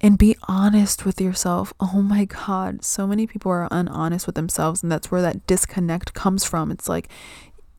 and 0.02 0.18
be 0.18 0.36
honest 0.48 1.06
with 1.06 1.20
yourself. 1.20 1.74
Oh 1.80 2.02
my 2.02 2.26
God, 2.26 2.84
so 2.84 3.08
many 3.08 3.26
people 3.26 3.52
are 3.52 3.68
unhonest 3.72 4.28
with 4.28 4.36
themselves, 4.36 4.84
and 4.84 4.92
that's 4.92 5.10
where 5.10 5.22
that 5.22 5.48
disconnect 5.48 6.14
comes 6.14 6.44
from. 6.44 6.70
It's 6.70 6.88
like, 6.88 7.10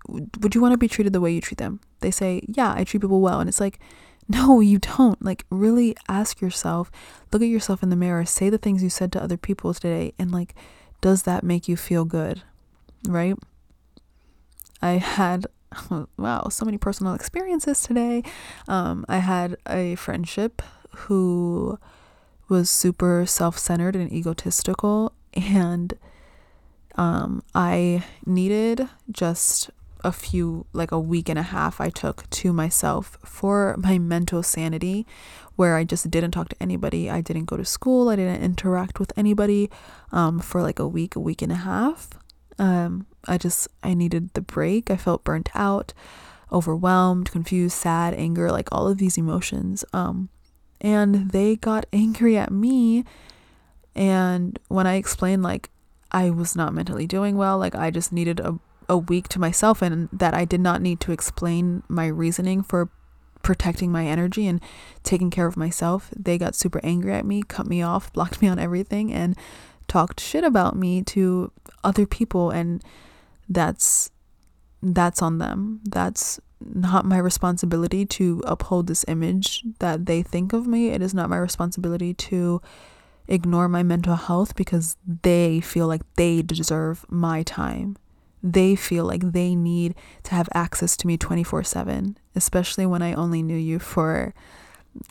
would 0.09 0.55
you 0.55 0.61
want 0.61 0.73
to 0.73 0.79
be 0.79 0.89
treated 0.89 1.13
the 1.13 1.21
way 1.21 1.33
you 1.33 1.41
treat 1.41 1.59
them? 1.59 1.81
They 2.01 2.11
say, 2.11 2.43
yeah, 2.49 2.75
I 2.77 2.85
treat 2.85 3.03
people 3.03 3.21
well. 3.21 3.39
And 3.39 3.49
it's 3.49 3.61
like, 3.61 3.79
no, 4.29 4.61
you 4.61 4.79
don't. 4.79 5.23
Like, 5.23 5.45
really 5.51 5.97
ask 6.09 6.41
yourself, 6.41 6.91
look 7.33 7.43
at 7.43 7.49
yourself 7.49 7.83
in 7.83 7.91
the 7.91 7.97
mirror, 7.97 8.25
say 8.25 8.51
the 8.51 8.59
things 8.59 8.83
you 8.83 8.91
said 8.91 9.13
to 9.13 9.23
other 9.23 9.37
people 9.37 9.73
today, 9.73 10.13
and 10.19 10.33
like, 10.33 10.55
does 11.01 11.23
that 11.25 11.45
make 11.45 11.69
you 11.69 11.77
feel 11.77 12.05
good? 12.05 12.43
Right? 13.07 13.37
I 14.83 14.93
had, 14.93 15.47
wow, 16.17 16.49
so 16.51 16.65
many 16.65 16.79
personal 16.79 17.15
experiences 17.15 17.83
today. 17.83 18.23
Um, 18.69 19.05
I 19.09 19.19
had 19.19 19.57
a 19.69 19.95
friendship 19.97 20.63
who 20.97 21.79
was 22.49 22.71
super 22.71 23.27
self-centered 23.27 23.97
and 23.97 24.13
egotistical 24.13 25.13
and 25.35 25.95
um, 26.95 27.43
I 27.55 28.05
needed 28.25 28.89
just 29.11 29.71
a 30.05 30.13
few 30.13 30.67
like 30.73 30.93
a 30.93 31.01
week 31.01 31.29
and 31.29 31.39
a 31.39 31.43
half 31.43 31.81
I 31.81 31.91
took 31.91 32.29
to 32.31 32.53
myself 32.53 33.19
for 33.25 33.75
my 33.79 33.99
mental 33.99 34.43
sanity 34.43 35.07
where 35.57 35.77
I 35.77 35.85
just 35.85 36.11
didn't 36.11 36.31
talk 36.33 36.51
to 36.51 36.63
anybody. 36.63 37.11
I 37.11 37.21
didn't 37.23 37.47
go 37.47 37.57
to 37.57 37.65
school. 37.65 38.09
I 38.09 38.17
didn't 38.17 38.43
interact 38.43 39.01
with 39.01 39.13
anybody 39.17 39.71
um, 40.13 40.39
for 40.39 40.63
like 40.63 40.79
a 40.79 40.87
week, 40.87 41.17
a 41.17 41.21
week 41.21 41.43
and 41.43 41.51
a 41.51 41.57
half. 41.57 42.11
Um, 42.59 43.07
I 43.27 43.39
just 43.39 43.69
I 43.83 43.95
needed 43.95 44.35
the 44.35 44.41
break. 44.41 44.91
I 44.91 44.97
felt 44.97 45.25
burnt 45.25 45.51
out, 45.55 45.93
overwhelmed, 46.53 47.31
confused, 47.31 47.77
sad, 47.77 48.15
anger, 48.15 48.51
like 48.51 48.69
all 48.73 48.89
of 48.89 48.99
these 48.99 49.19
emotions. 49.19 49.85
Um, 49.93 50.31
and 50.81 51.31
they 51.31 51.57
got 51.57 51.87
angry 51.93 52.37
at 52.37 52.51
me 52.51 53.05
and 53.95 54.59
when 54.69 54.87
i 54.87 54.95
explained 54.95 55.43
like 55.43 55.71
i 56.13 56.31
was 56.31 56.55
not 56.55 56.75
mentally 56.75 57.07
doing 57.07 57.37
well 57.37 57.59
like 57.59 57.75
i 57.75 57.91
just 57.91 58.13
needed 58.13 58.41
a, 58.41 58.59
a 58.89 58.97
week 58.97 59.29
to 59.29 59.41
myself 59.41 59.83
and 59.83 60.09
that 60.13 60.35
i 60.35 60.45
did 60.45 60.61
not 60.61 60.83
need 60.83 61.01
to 61.01 61.13
explain 61.13 61.83
my 61.89 62.07
reasoning 62.07 62.63
for 62.63 62.91
protecting 63.43 63.93
my 63.93 64.07
energy 64.07 64.47
and 64.47 64.61
taking 65.03 65.31
care 65.31 65.47
of 65.47 65.57
myself 65.57 66.11
they 66.17 66.37
got 66.37 66.55
super 66.55 66.81
angry 66.83 67.13
at 67.13 67.25
me 67.25 67.43
cut 67.43 67.67
me 67.67 67.81
off 67.81 68.13
blocked 68.13 68.43
me 68.43 68.49
on 68.49 68.59
everything 68.59 69.13
and 69.13 69.37
talked 69.89 70.21
shit 70.21 70.43
about 70.43 70.75
me 70.77 71.01
to 71.01 71.51
other 71.87 72.07
people 72.07 72.51
and 72.51 72.83
that's 73.49 74.11
that's 74.83 75.23
on 75.23 75.39
them 75.39 75.81
that's 75.85 76.41
not 76.61 77.05
my 77.05 77.19
responsibility 77.19 78.07
to 78.07 78.43
uphold 78.47 78.87
this 78.87 79.05
image 79.09 79.63
that 79.79 80.07
they 80.07 80.23
think 80.23 80.53
of 80.53 80.67
me. 80.67 80.89
It 80.89 81.03
is 81.03 81.15
not 81.15 81.31
my 81.31 81.37
responsibility 81.37 82.15
to 82.15 82.63
ignore 83.29 83.69
my 83.69 83.83
mental 83.83 84.17
health 84.17 84.55
because 84.57 84.97
they 85.23 85.61
feel 85.61 85.87
like 85.87 86.03
they 86.17 86.43
deserve 86.43 87.05
my 87.09 87.43
time. 87.43 87.97
They 88.43 88.77
feel 88.77 89.05
like 89.05 89.33
they 89.33 89.55
need 89.55 89.95
to 90.25 90.35
have 90.35 90.49
access 90.55 90.97
to 90.99 91.07
me 91.07 91.17
24 91.17 91.65
7, 91.65 92.17
especially 92.35 92.87
when 92.87 93.03
I 93.03 93.13
only 93.13 93.43
knew 93.43 93.57
you 93.57 93.79
for 93.79 94.33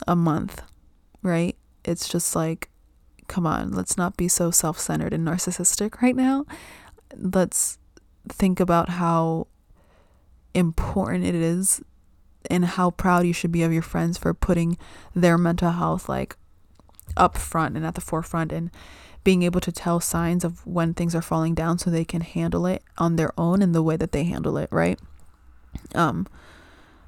a 0.07 0.15
month, 0.15 0.61
right? 1.21 1.55
It's 1.83 2.07
just 2.07 2.35
like, 2.35 2.69
come 3.27 3.45
on, 3.47 3.71
let's 3.71 3.97
not 3.97 4.17
be 4.17 4.27
so 4.27 4.51
self 4.51 4.79
centered 4.79 5.13
and 5.13 5.27
narcissistic 5.27 6.01
right 6.01 6.15
now. 6.15 6.45
Let's 7.15 7.77
think 8.27 8.59
about 8.59 8.89
how 8.89 9.47
important 10.53 11.25
it 11.25 11.35
is 11.35 11.81
and 12.49 12.65
how 12.65 12.91
proud 12.91 13.25
you 13.25 13.33
should 13.33 13.51
be 13.51 13.63
of 13.63 13.73
your 13.73 13.81
friends 13.81 14.17
for 14.17 14.33
putting 14.33 14.77
their 15.13 15.37
mental 15.37 15.71
health 15.71 16.07
like 16.07 16.35
up 17.17 17.37
front 17.37 17.75
and 17.75 17.85
at 17.85 17.95
the 17.95 18.01
forefront 18.01 18.51
and 18.51 18.71
being 19.23 19.43
able 19.43 19.59
to 19.59 19.71
tell 19.71 19.99
signs 19.99 20.43
of 20.43 20.65
when 20.65 20.93
things 20.93 21.15
are 21.15 21.21
falling 21.21 21.55
down 21.55 21.77
so 21.77 21.89
they 21.89 22.05
can 22.05 22.21
handle 22.21 22.65
it 22.65 22.83
on 22.97 23.15
their 23.15 23.31
own 23.37 23.61
in 23.61 23.71
the 23.71 23.81
way 23.81 23.97
that 23.97 24.11
they 24.11 24.23
handle 24.23 24.57
it, 24.57 24.69
right? 24.71 24.99
Um 25.93 26.27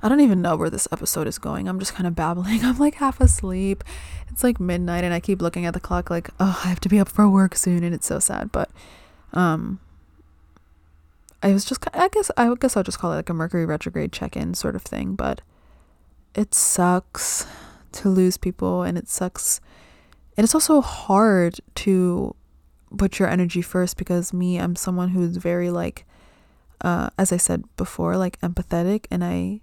I 0.01 0.09
don't 0.09 0.21
even 0.21 0.41
know 0.41 0.55
where 0.55 0.69
this 0.69 0.87
episode 0.91 1.27
is 1.27 1.39
going. 1.39 1.67
I'm 1.67 1.79
just 1.79 1.95
kind 1.95 2.07
of 2.07 2.15
babbling. 2.15 2.59
I'm 2.63 2.77
like 2.77 2.95
half 2.95 3.19
asleep. 3.19 3.83
It's 4.29 4.43
like 4.43 4.59
midnight 4.59 5.03
and 5.03 5.13
I 5.13 5.19
keep 5.19 5.41
looking 5.41 5.65
at 5.65 5.73
the 5.73 5.79
clock 5.79 6.09
like, 6.09 6.29
"Oh, 6.39 6.61
I 6.63 6.67
have 6.67 6.79
to 6.81 6.89
be 6.89 6.99
up 6.99 7.09
for 7.09 7.27
work 7.29 7.55
soon." 7.55 7.83
And 7.83 7.93
it's 7.93 8.05
so 8.05 8.19
sad, 8.19 8.51
but 8.51 8.69
um 9.33 9.79
I 11.41 11.53
was 11.53 11.65
just 11.65 11.85
I 11.93 12.07
guess 12.09 12.31
I 12.37 12.53
guess 12.59 12.75
I'll 12.75 12.83
just 12.83 12.99
call 12.99 13.13
it 13.13 13.17
like 13.17 13.29
a 13.29 13.33
Mercury 13.33 13.65
retrograde 13.65 14.11
check-in 14.11 14.53
sort 14.53 14.75
of 14.75 14.81
thing, 14.81 15.15
but 15.15 15.41
it 16.35 16.53
sucks 16.53 17.45
to 17.93 18.09
lose 18.09 18.37
people 18.37 18.83
and 18.83 18.97
it 18.97 19.07
sucks 19.07 19.59
and 20.35 20.43
it's 20.43 20.53
also 20.53 20.81
hard 20.81 21.59
to 21.73 22.35
put 22.95 23.17
your 23.17 23.27
energy 23.27 23.61
first 23.61 23.97
because 23.97 24.33
me 24.33 24.59
I'm 24.59 24.75
someone 24.75 25.09
who's 25.09 25.37
very 25.37 25.71
like 25.71 26.05
uh 26.81 27.09
as 27.17 27.31
I 27.31 27.37
said 27.37 27.63
before 27.75 28.17
like 28.17 28.39
empathetic 28.41 29.05
and 29.09 29.23
I 29.23 29.61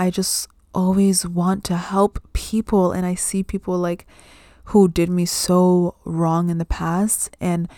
I 0.00 0.08
just 0.08 0.48
always 0.74 1.26
want 1.26 1.62
to 1.64 1.76
help 1.76 2.20
people 2.32 2.90
and 2.90 3.04
I 3.04 3.14
see 3.14 3.42
people 3.42 3.76
like 3.76 4.06
who 4.72 4.88
did 4.88 5.10
me 5.10 5.26
so 5.26 5.94
wrong 6.06 6.48
in 6.48 6.56
the 6.56 6.64
past 6.64 7.36
and 7.38 7.68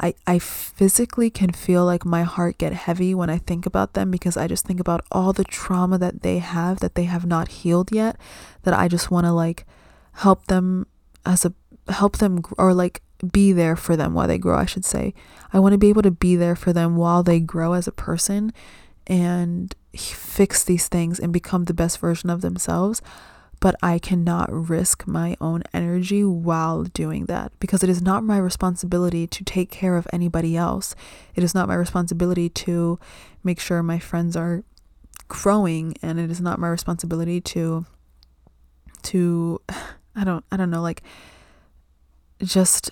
I, 0.00 0.14
I 0.26 0.38
physically 0.38 1.28
can 1.28 1.52
feel 1.52 1.84
like 1.84 2.06
my 2.06 2.22
heart 2.22 2.56
get 2.56 2.72
heavy 2.72 3.14
when 3.14 3.28
I 3.28 3.36
think 3.36 3.66
about 3.66 3.92
them 3.92 4.10
because 4.10 4.38
I 4.38 4.46
just 4.46 4.64
think 4.64 4.80
about 4.80 5.04
all 5.12 5.34
the 5.34 5.44
trauma 5.44 5.98
that 5.98 6.22
they 6.22 6.38
have 6.38 6.80
that 6.80 6.94
they 6.94 7.04
have 7.04 7.26
not 7.26 7.48
healed 7.48 7.92
yet 7.92 8.16
that 8.62 8.72
I 8.72 8.88
just 8.88 9.10
want 9.10 9.26
to 9.26 9.32
like 9.32 9.66
help 10.12 10.46
them 10.46 10.86
as 11.26 11.44
a 11.44 11.52
help 11.90 12.16
them 12.16 12.42
or 12.56 12.72
like 12.72 13.02
be 13.32 13.52
there 13.52 13.76
for 13.76 13.96
them 13.96 14.14
while 14.14 14.28
they 14.28 14.38
grow 14.38 14.56
I 14.56 14.64
should 14.64 14.86
say. 14.86 15.12
I 15.52 15.58
want 15.58 15.72
to 15.72 15.78
be 15.78 15.90
able 15.90 16.02
to 16.02 16.10
be 16.10 16.36
there 16.36 16.56
for 16.56 16.72
them 16.72 16.96
while 16.96 17.22
they 17.22 17.38
grow 17.38 17.74
as 17.74 17.86
a 17.86 17.92
person 17.92 18.52
and 19.06 19.74
fix 19.94 20.64
these 20.64 20.88
things 20.88 21.18
and 21.18 21.32
become 21.32 21.64
the 21.64 21.74
best 21.74 21.98
version 21.98 22.28
of 22.30 22.40
themselves 22.40 23.00
but 23.60 23.74
I 23.82 23.98
cannot 23.98 24.52
risk 24.52 25.06
my 25.06 25.36
own 25.40 25.62
energy 25.72 26.24
while 26.24 26.84
doing 26.84 27.26
that 27.26 27.52
because 27.58 27.82
it 27.82 27.88
is 27.88 28.02
not 28.02 28.22
my 28.22 28.38
responsibility 28.38 29.26
to 29.26 29.44
take 29.44 29.70
care 29.70 29.96
of 29.96 30.06
anybody 30.12 30.56
else. 30.56 30.94
It 31.34 31.42
is 31.42 31.54
not 31.54 31.68
my 31.68 31.74
responsibility 31.74 32.48
to 32.50 32.98
make 33.42 33.58
sure 33.58 33.82
my 33.82 33.98
friends 33.98 34.36
are 34.36 34.62
growing 35.28 35.96
and 36.02 36.20
it 36.20 36.30
is 36.30 36.40
not 36.40 36.58
my 36.58 36.68
responsibility 36.68 37.40
to 37.40 37.84
to 39.02 39.60
I 40.14 40.24
don't 40.24 40.44
I 40.52 40.56
don't 40.56 40.70
know 40.70 40.82
like 40.82 41.02
just 42.42 42.90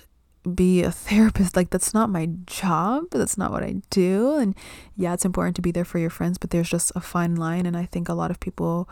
be 0.53 0.83
a 0.83 0.91
therapist. 0.91 1.55
Like 1.55 1.69
that's 1.69 1.93
not 1.93 2.09
my 2.09 2.29
job 2.45 3.05
that's 3.11 3.37
not 3.37 3.51
what 3.51 3.63
i 3.63 3.75
do. 3.89 4.37
And 4.37 4.55
yeah 4.95 5.13
it's 5.13 5.25
important 5.25 5.55
to 5.57 5.61
be 5.61 5.71
there 5.71 5.85
for 5.85 5.99
your 5.99 6.09
friends 6.09 6.37
but 6.37 6.49
there's 6.49 6.69
just 6.69 6.91
a 6.95 7.01
fine 7.01 7.35
line. 7.35 7.65
And 7.65 7.77
i 7.77 7.85
think 7.85 8.09
a 8.09 8.13
lot 8.13 8.31
of 8.31 8.39
people 8.39 8.89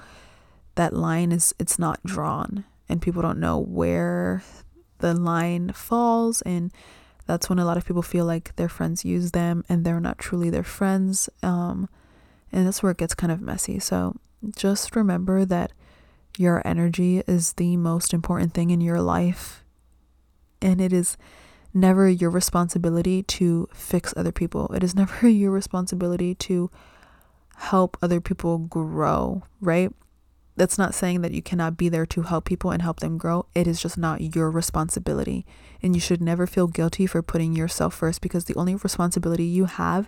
that 0.76 0.94
line 0.94 1.32
is 1.32 1.54
it's 1.60 1.80
not 1.80 2.04
drawn. 2.04 2.66
And 2.90 3.02
people 3.02 3.22
don't 3.22 3.40
know 3.40 3.58
where 3.58 4.44
the 5.00 5.14
line 5.14 5.72
falls. 5.74 6.42
And 6.42 6.72
that's 7.26 7.50
when 7.50 7.60
a 7.60 7.66
lot 7.66 7.78
of 7.78 7.86
people 7.86 8.02
feel 8.02 8.26
like 8.26 8.56
their 8.56 8.70
friends 8.70 9.06
use 9.06 9.32
them 9.32 9.64
and 9.70 9.86
they're 9.86 10.00
not 10.00 10.18
truly 10.18 10.50
their 10.50 10.64
friends. 10.64 11.30
Um, 11.42 11.90
and 12.52 12.68
that's 12.68 12.84
where 12.84 12.92
it 12.92 12.98
gets 12.98 13.16
kind 13.16 13.32
of 13.32 13.42
messy. 13.42 13.80
So 13.80 14.16
just 14.56 14.96
remember 14.96 15.46
that 15.46 15.72
your 16.38 16.66
energy 16.66 17.24
is 17.28 17.54
the 17.54 17.78
most 17.78 18.14
important 18.14 18.54
thing 18.54 18.72
in 18.72 18.82
your 18.82 19.02
life. 19.02 19.64
And 20.62 20.82
it 20.82 20.92
is 20.94 21.18
never 21.74 22.08
your 22.08 22.30
responsibility 22.30 23.24
to 23.24 23.68
fix 23.74 24.13
other 24.15 24.32
people 24.32 24.72
it 24.74 24.84
is 24.84 24.96
never 25.03 25.27
your 25.27 25.51
responsibility 25.51 26.36
to 26.36 26.70
help 27.58 27.98
other 28.01 28.20
people 28.20 28.58
grow 28.58 29.44
right 29.62 29.92
that's 30.56 30.77
not 30.77 30.94
saying 30.94 31.22
that 31.22 31.32
you 31.32 31.42
cannot 31.42 31.77
be 31.77 31.89
there 31.89 32.06
to 32.06 32.24
help 32.24 32.46
people 32.46 32.70
and 32.70 32.82
help 32.82 33.00
them 33.00 33.18
grow. 33.18 33.48
It 33.56 33.68
is 33.68 33.82
just 33.82 33.98
not 33.98 34.36
your 34.36 34.51
responsibility. 34.51 35.46
And 35.82 35.96
you 35.96 36.01
should 36.01 36.22
never 36.22 36.46
feel 36.46 36.68
guilty 36.68 37.08
for 37.08 37.24
putting 37.24 37.56
yourself 37.56 37.96
first 37.96 38.22
because 38.22 38.46
the 38.46 38.56
only 38.56 38.75
responsibility 38.75 39.46
you 39.46 39.65
have 39.65 40.08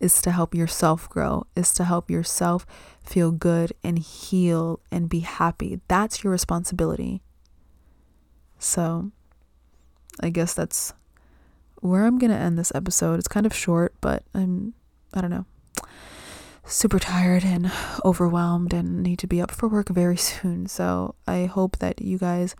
is 0.00 0.20
to 0.22 0.30
help 0.30 0.54
yourself 0.54 1.08
grow, 1.08 1.46
is 1.56 1.72
to 1.74 1.84
help 1.84 2.10
yourself 2.10 2.66
feel 3.02 3.32
good 3.32 3.72
and 3.82 3.98
heal 3.98 4.80
and 4.90 5.08
be 5.08 5.20
happy. 5.20 5.80
That's 5.88 6.22
your 6.22 6.30
responsibility. 6.30 7.22
So 8.58 9.10
I 10.20 10.28
guess 10.28 10.52
that's 10.52 10.92
where 11.80 12.04
I'm 12.04 12.18
going 12.18 12.30
to 12.30 12.36
end 12.36 12.58
this 12.58 12.72
episode. 12.74 13.18
It's 13.18 13.28
kind 13.28 13.46
of 13.46 13.54
short, 13.54 13.94
but 14.00 14.24
I'm, 14.34 14.74
I 15.14 15.20
don't 15.20 15.30
know 15.30 15.46
super 16.66 16.98
tired 16.98 17.44
and 17.44 17.70
overwhelmed 18.04 18.72
and 18.72 19.02
need 19.02 19.18
to 19.20 19.26
be 19.26 19.40
up 19.40 19.50
for 19.50 19.68
work 19.68 19.88
very 19.88 20.16
soon. 20.16 20.66
So 20.66 21.14
I 21.26 21.46
hope 21.46 21.78
that 21.78 22.02
you 22.02 22.18
guys 22.18 22.54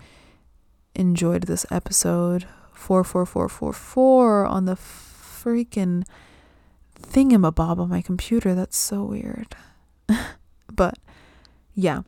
enjoyed 0.95 1.45
this 1.45 1.67
episode 1.71 2.47
44444 2.73 4.47
on 4.47 4.65
the 4.65 4.77
freaking 4.77 6.05
thingamabob 7.01 7.79
on 7.79 7.89
my 7.89 8.01
computer. 8.01 8.55
That's 8.55 8.77
so 8.77 9.05
weird. 9.05 9.57
but 10.73 10.99
yeah. 11.75 12.03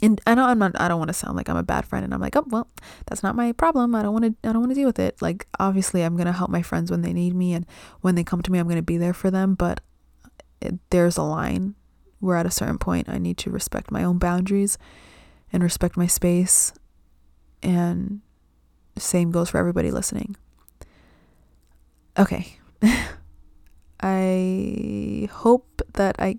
And 0.00 0.20
I 0.26 0.34
know 0.34 0.44
I'm 0.44 0.58
not 0.58 0.80
I 0.80 0.86
don't 0.86 0.98
want 0.98 1.08
to 1.08 1.14
sound 1.14 1.36
like 1.36 1.48
I'm 1.48 1.56
a 1.56 1.62
bad 1.62 1.84
friend 1.84 2.04
and 2.04 2.14
I'm 2.14 2.20
like, 2.20 2.36
"Oh, 2.36 2.44
well, 2.48 2.68
that's 3.06 3.22
not 3.22 3.34
my 3.34 3.52
problem. 3.52 3.94
I 3.94 4.02
don't 4.02 4.12
want 4.12 4.24
to 4.24 4.48
I 4.48 4.52
don't 4.52 4.60
want 4.60 4.70
to 4.70 4.74
deal 4.76 4.86
with 4.86 4.98
it." 4.98 5.20
Like 5.20 5.46
obviously 5.58 6.02
I'm 6.02 6.16
going 6.16 6.26
to 6.26 6.32
help 6.32 6.50
my 6.50 6.62
friends 6.62 6.90
when 6.90 7.02
they 7.02 7.12
need 7.12 7.34
me 7.34 7.52
and 7.52 7.66
when 8.00 8.14
they 8.14 8.24
come 8.24 8.42
to 8.42 8.52
me 8.52 8.58
I'm 8.58 8.66
going 8.66 8.76
to 8.76 8.82
be 8.82 8.96
there 8.96 9.14
for 9.14 9.30
them, 9.30 9.54
but 9.54 9.80
it, 10.60 10.78
there's 10.90 11.16
a 11.16 11.22
line 11.22 11.74
where 12.20 12.36
at 12.36 12.46
a 12.46 12.50
certain 12.50 12.78
point 12.78 13.08
I 13.08 13.18
need 13.18 13.38
to 13.38 13.50
respect 13.50 13.90
my 13.90 14.04
own 14.04 14.18
boundaries 14.18 14.78
and 15.52 15.62
respect 15.62 15.96
my 15.96 16.06
space. 16.06 16.72
And 17.62 18.20
same 18.96 19.30
goes 19.30 19.50
for 19.50 19.58
everybody 19.58 19.90
listening. 19.90 20.36
Okay. 22.18 22.58
I 24.00 25.28
hope 25.32 25.82
that 25.94 26.16
I 26.18 26.38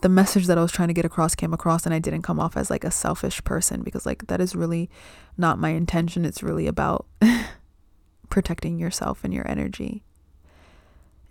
the 0.00 0.08
message 0.08 0.46
that 0.46 0.58
I 0.58 0.62
was 0.62 0.72
trying 0.72 0.88
to 0.88 0.94
get 0.94 1.04
across 1.04 1.34
came 1.34 1.52
across 1.52 1.84
and 1.84 1.94
I 1.94 1.98
didn't 1.98 2.22
come 2.22 2.40
off 2.40 2.56
as 2.56 2.70
like 2.70 2.84
a 2.84 2.90
selfish 2.90 3.42
person 3.44 3.82
because 3.82 4.06
like 4.06 4.26
that 4.28 4.40
is 4.40 4.54
really 4.54 4.90
not 5.36 5.58
my 5.58 5.70
intention. 5.70 6.24
It's 6.24 6.42
really 6.42 6.66
about 6.66 7.06
protecting 8.30 8.78
yourself 8.78 9.24
and 9.24 9.32
your 9.32 9.48
energy 9.48 10.02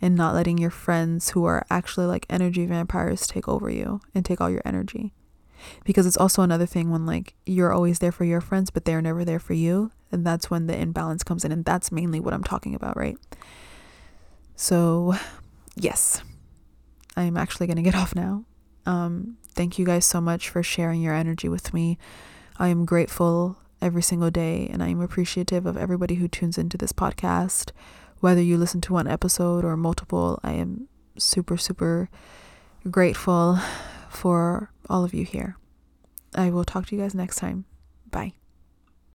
and 0.02 0.16
not 0.16 0.36
letting 0.36 0.58
your 0.58 0.70
friends 0.70 1.32
who 1.32 1.46
are 1.46 1.66
actually 1.70 2.06
like 2.06 2.26
energy 2.30 2.66
vampires 2.66 3.28
take 3.28 3.48
over 3.48 3.70
you 3.70 4.02
and 4.14 4.24
take 4.24 4.40
all 4.40 4.50
your 4.50 4.62
energy. 4.66 5.14
Because 5.84 6.06
it's 6.06 6.18
also 6.18 6.44
another 6.44 6.68
thing 6.68 6.92
when 6.92 7.06
like 7.06 7.34
you're 7.46 7.74
always 7.74 8.00
there 8.00 8.12
for 8.12 8.26
your 8.26 8.42
friends, 8.42 8.70
but 8.70 8.86
they're 8.86 9.02
never 9.02 9.26
there 9.26 9.40
for 9.40 9.54
you. 9.54 9.92
And 10.12 10.26
that's 10.26 10.52
when 10.52 10.68
the 10.68 10.78
imbalance 10.78 11.24
comes 11.24 11.44
in. 11.44 11.52
And 11.52 11.66
that's 11.66 11.92
mainly 11.92 12.20
what 12.20 12.34
I'm 12.34 12.44
talking 12.44 12.76
about, 12.76 12.96
right? 12.96 13.18
So, 14.56 15.16
yes, 15.76 16.22
I'm 17.18 17.36
actually 17.36 17.68
going 17.68 17.78
to 17.78 17.84
get 17.84 17.96
off 18.02 18.16
now. 18.16 18.46
Um, 18.86 19.38
thank 19.50 19.78
you 19.78 19.86
guys 19.86 20.06
so 20.06 20.22
much 20.22 20.48
for 20.48 20.64
sharing 20.64 21.02
your 21.02 21.14
energy 21.14 21.50
with 21.50 21.74
me. 21.74 21.98
I 22.58 22.70
am 22.70 22.86
grateful 22.86 23.58
every 23.82 24.02
single 24.02 24.32
day 24.32 24.70
and 24.72 24.82
I 24.82 24.88
am 24.88 25.02
appreciative 25.02 25.66
of 25.66 25.76
everybody 25.76 26.16
who 26.16 26.28
tunes 26.30 26.58
into 26.58 26.78
this 26.78 26.94
podcast 26.94 27.72
whether 28.20 28.42
you 28.42 28.58
listen 28.58 28.82
to 28.82 28.94
one 28.94 29.08
episode 29.08 29.64
or 29.64 29.78
multiple, 29.78 30.40
I 30.44 30.54
am 30.54 30.88
super, 31.18 31.58
super 31.58 32.10
grateful 32.90 33.60
for 34.10 34.72
all 34.90 35.04
of 35.04 35.14
you 35.14 35.26
here. 35.26 35.58
I 36.36 36.50
will 36.50 36.64
talk 36.64 36.88
to 36.88 36.96
you 36.96 37.02
guys 37.02 37.16
next 37.16 37.38
time. 37.38 37.66
Bye. 38.10 38.34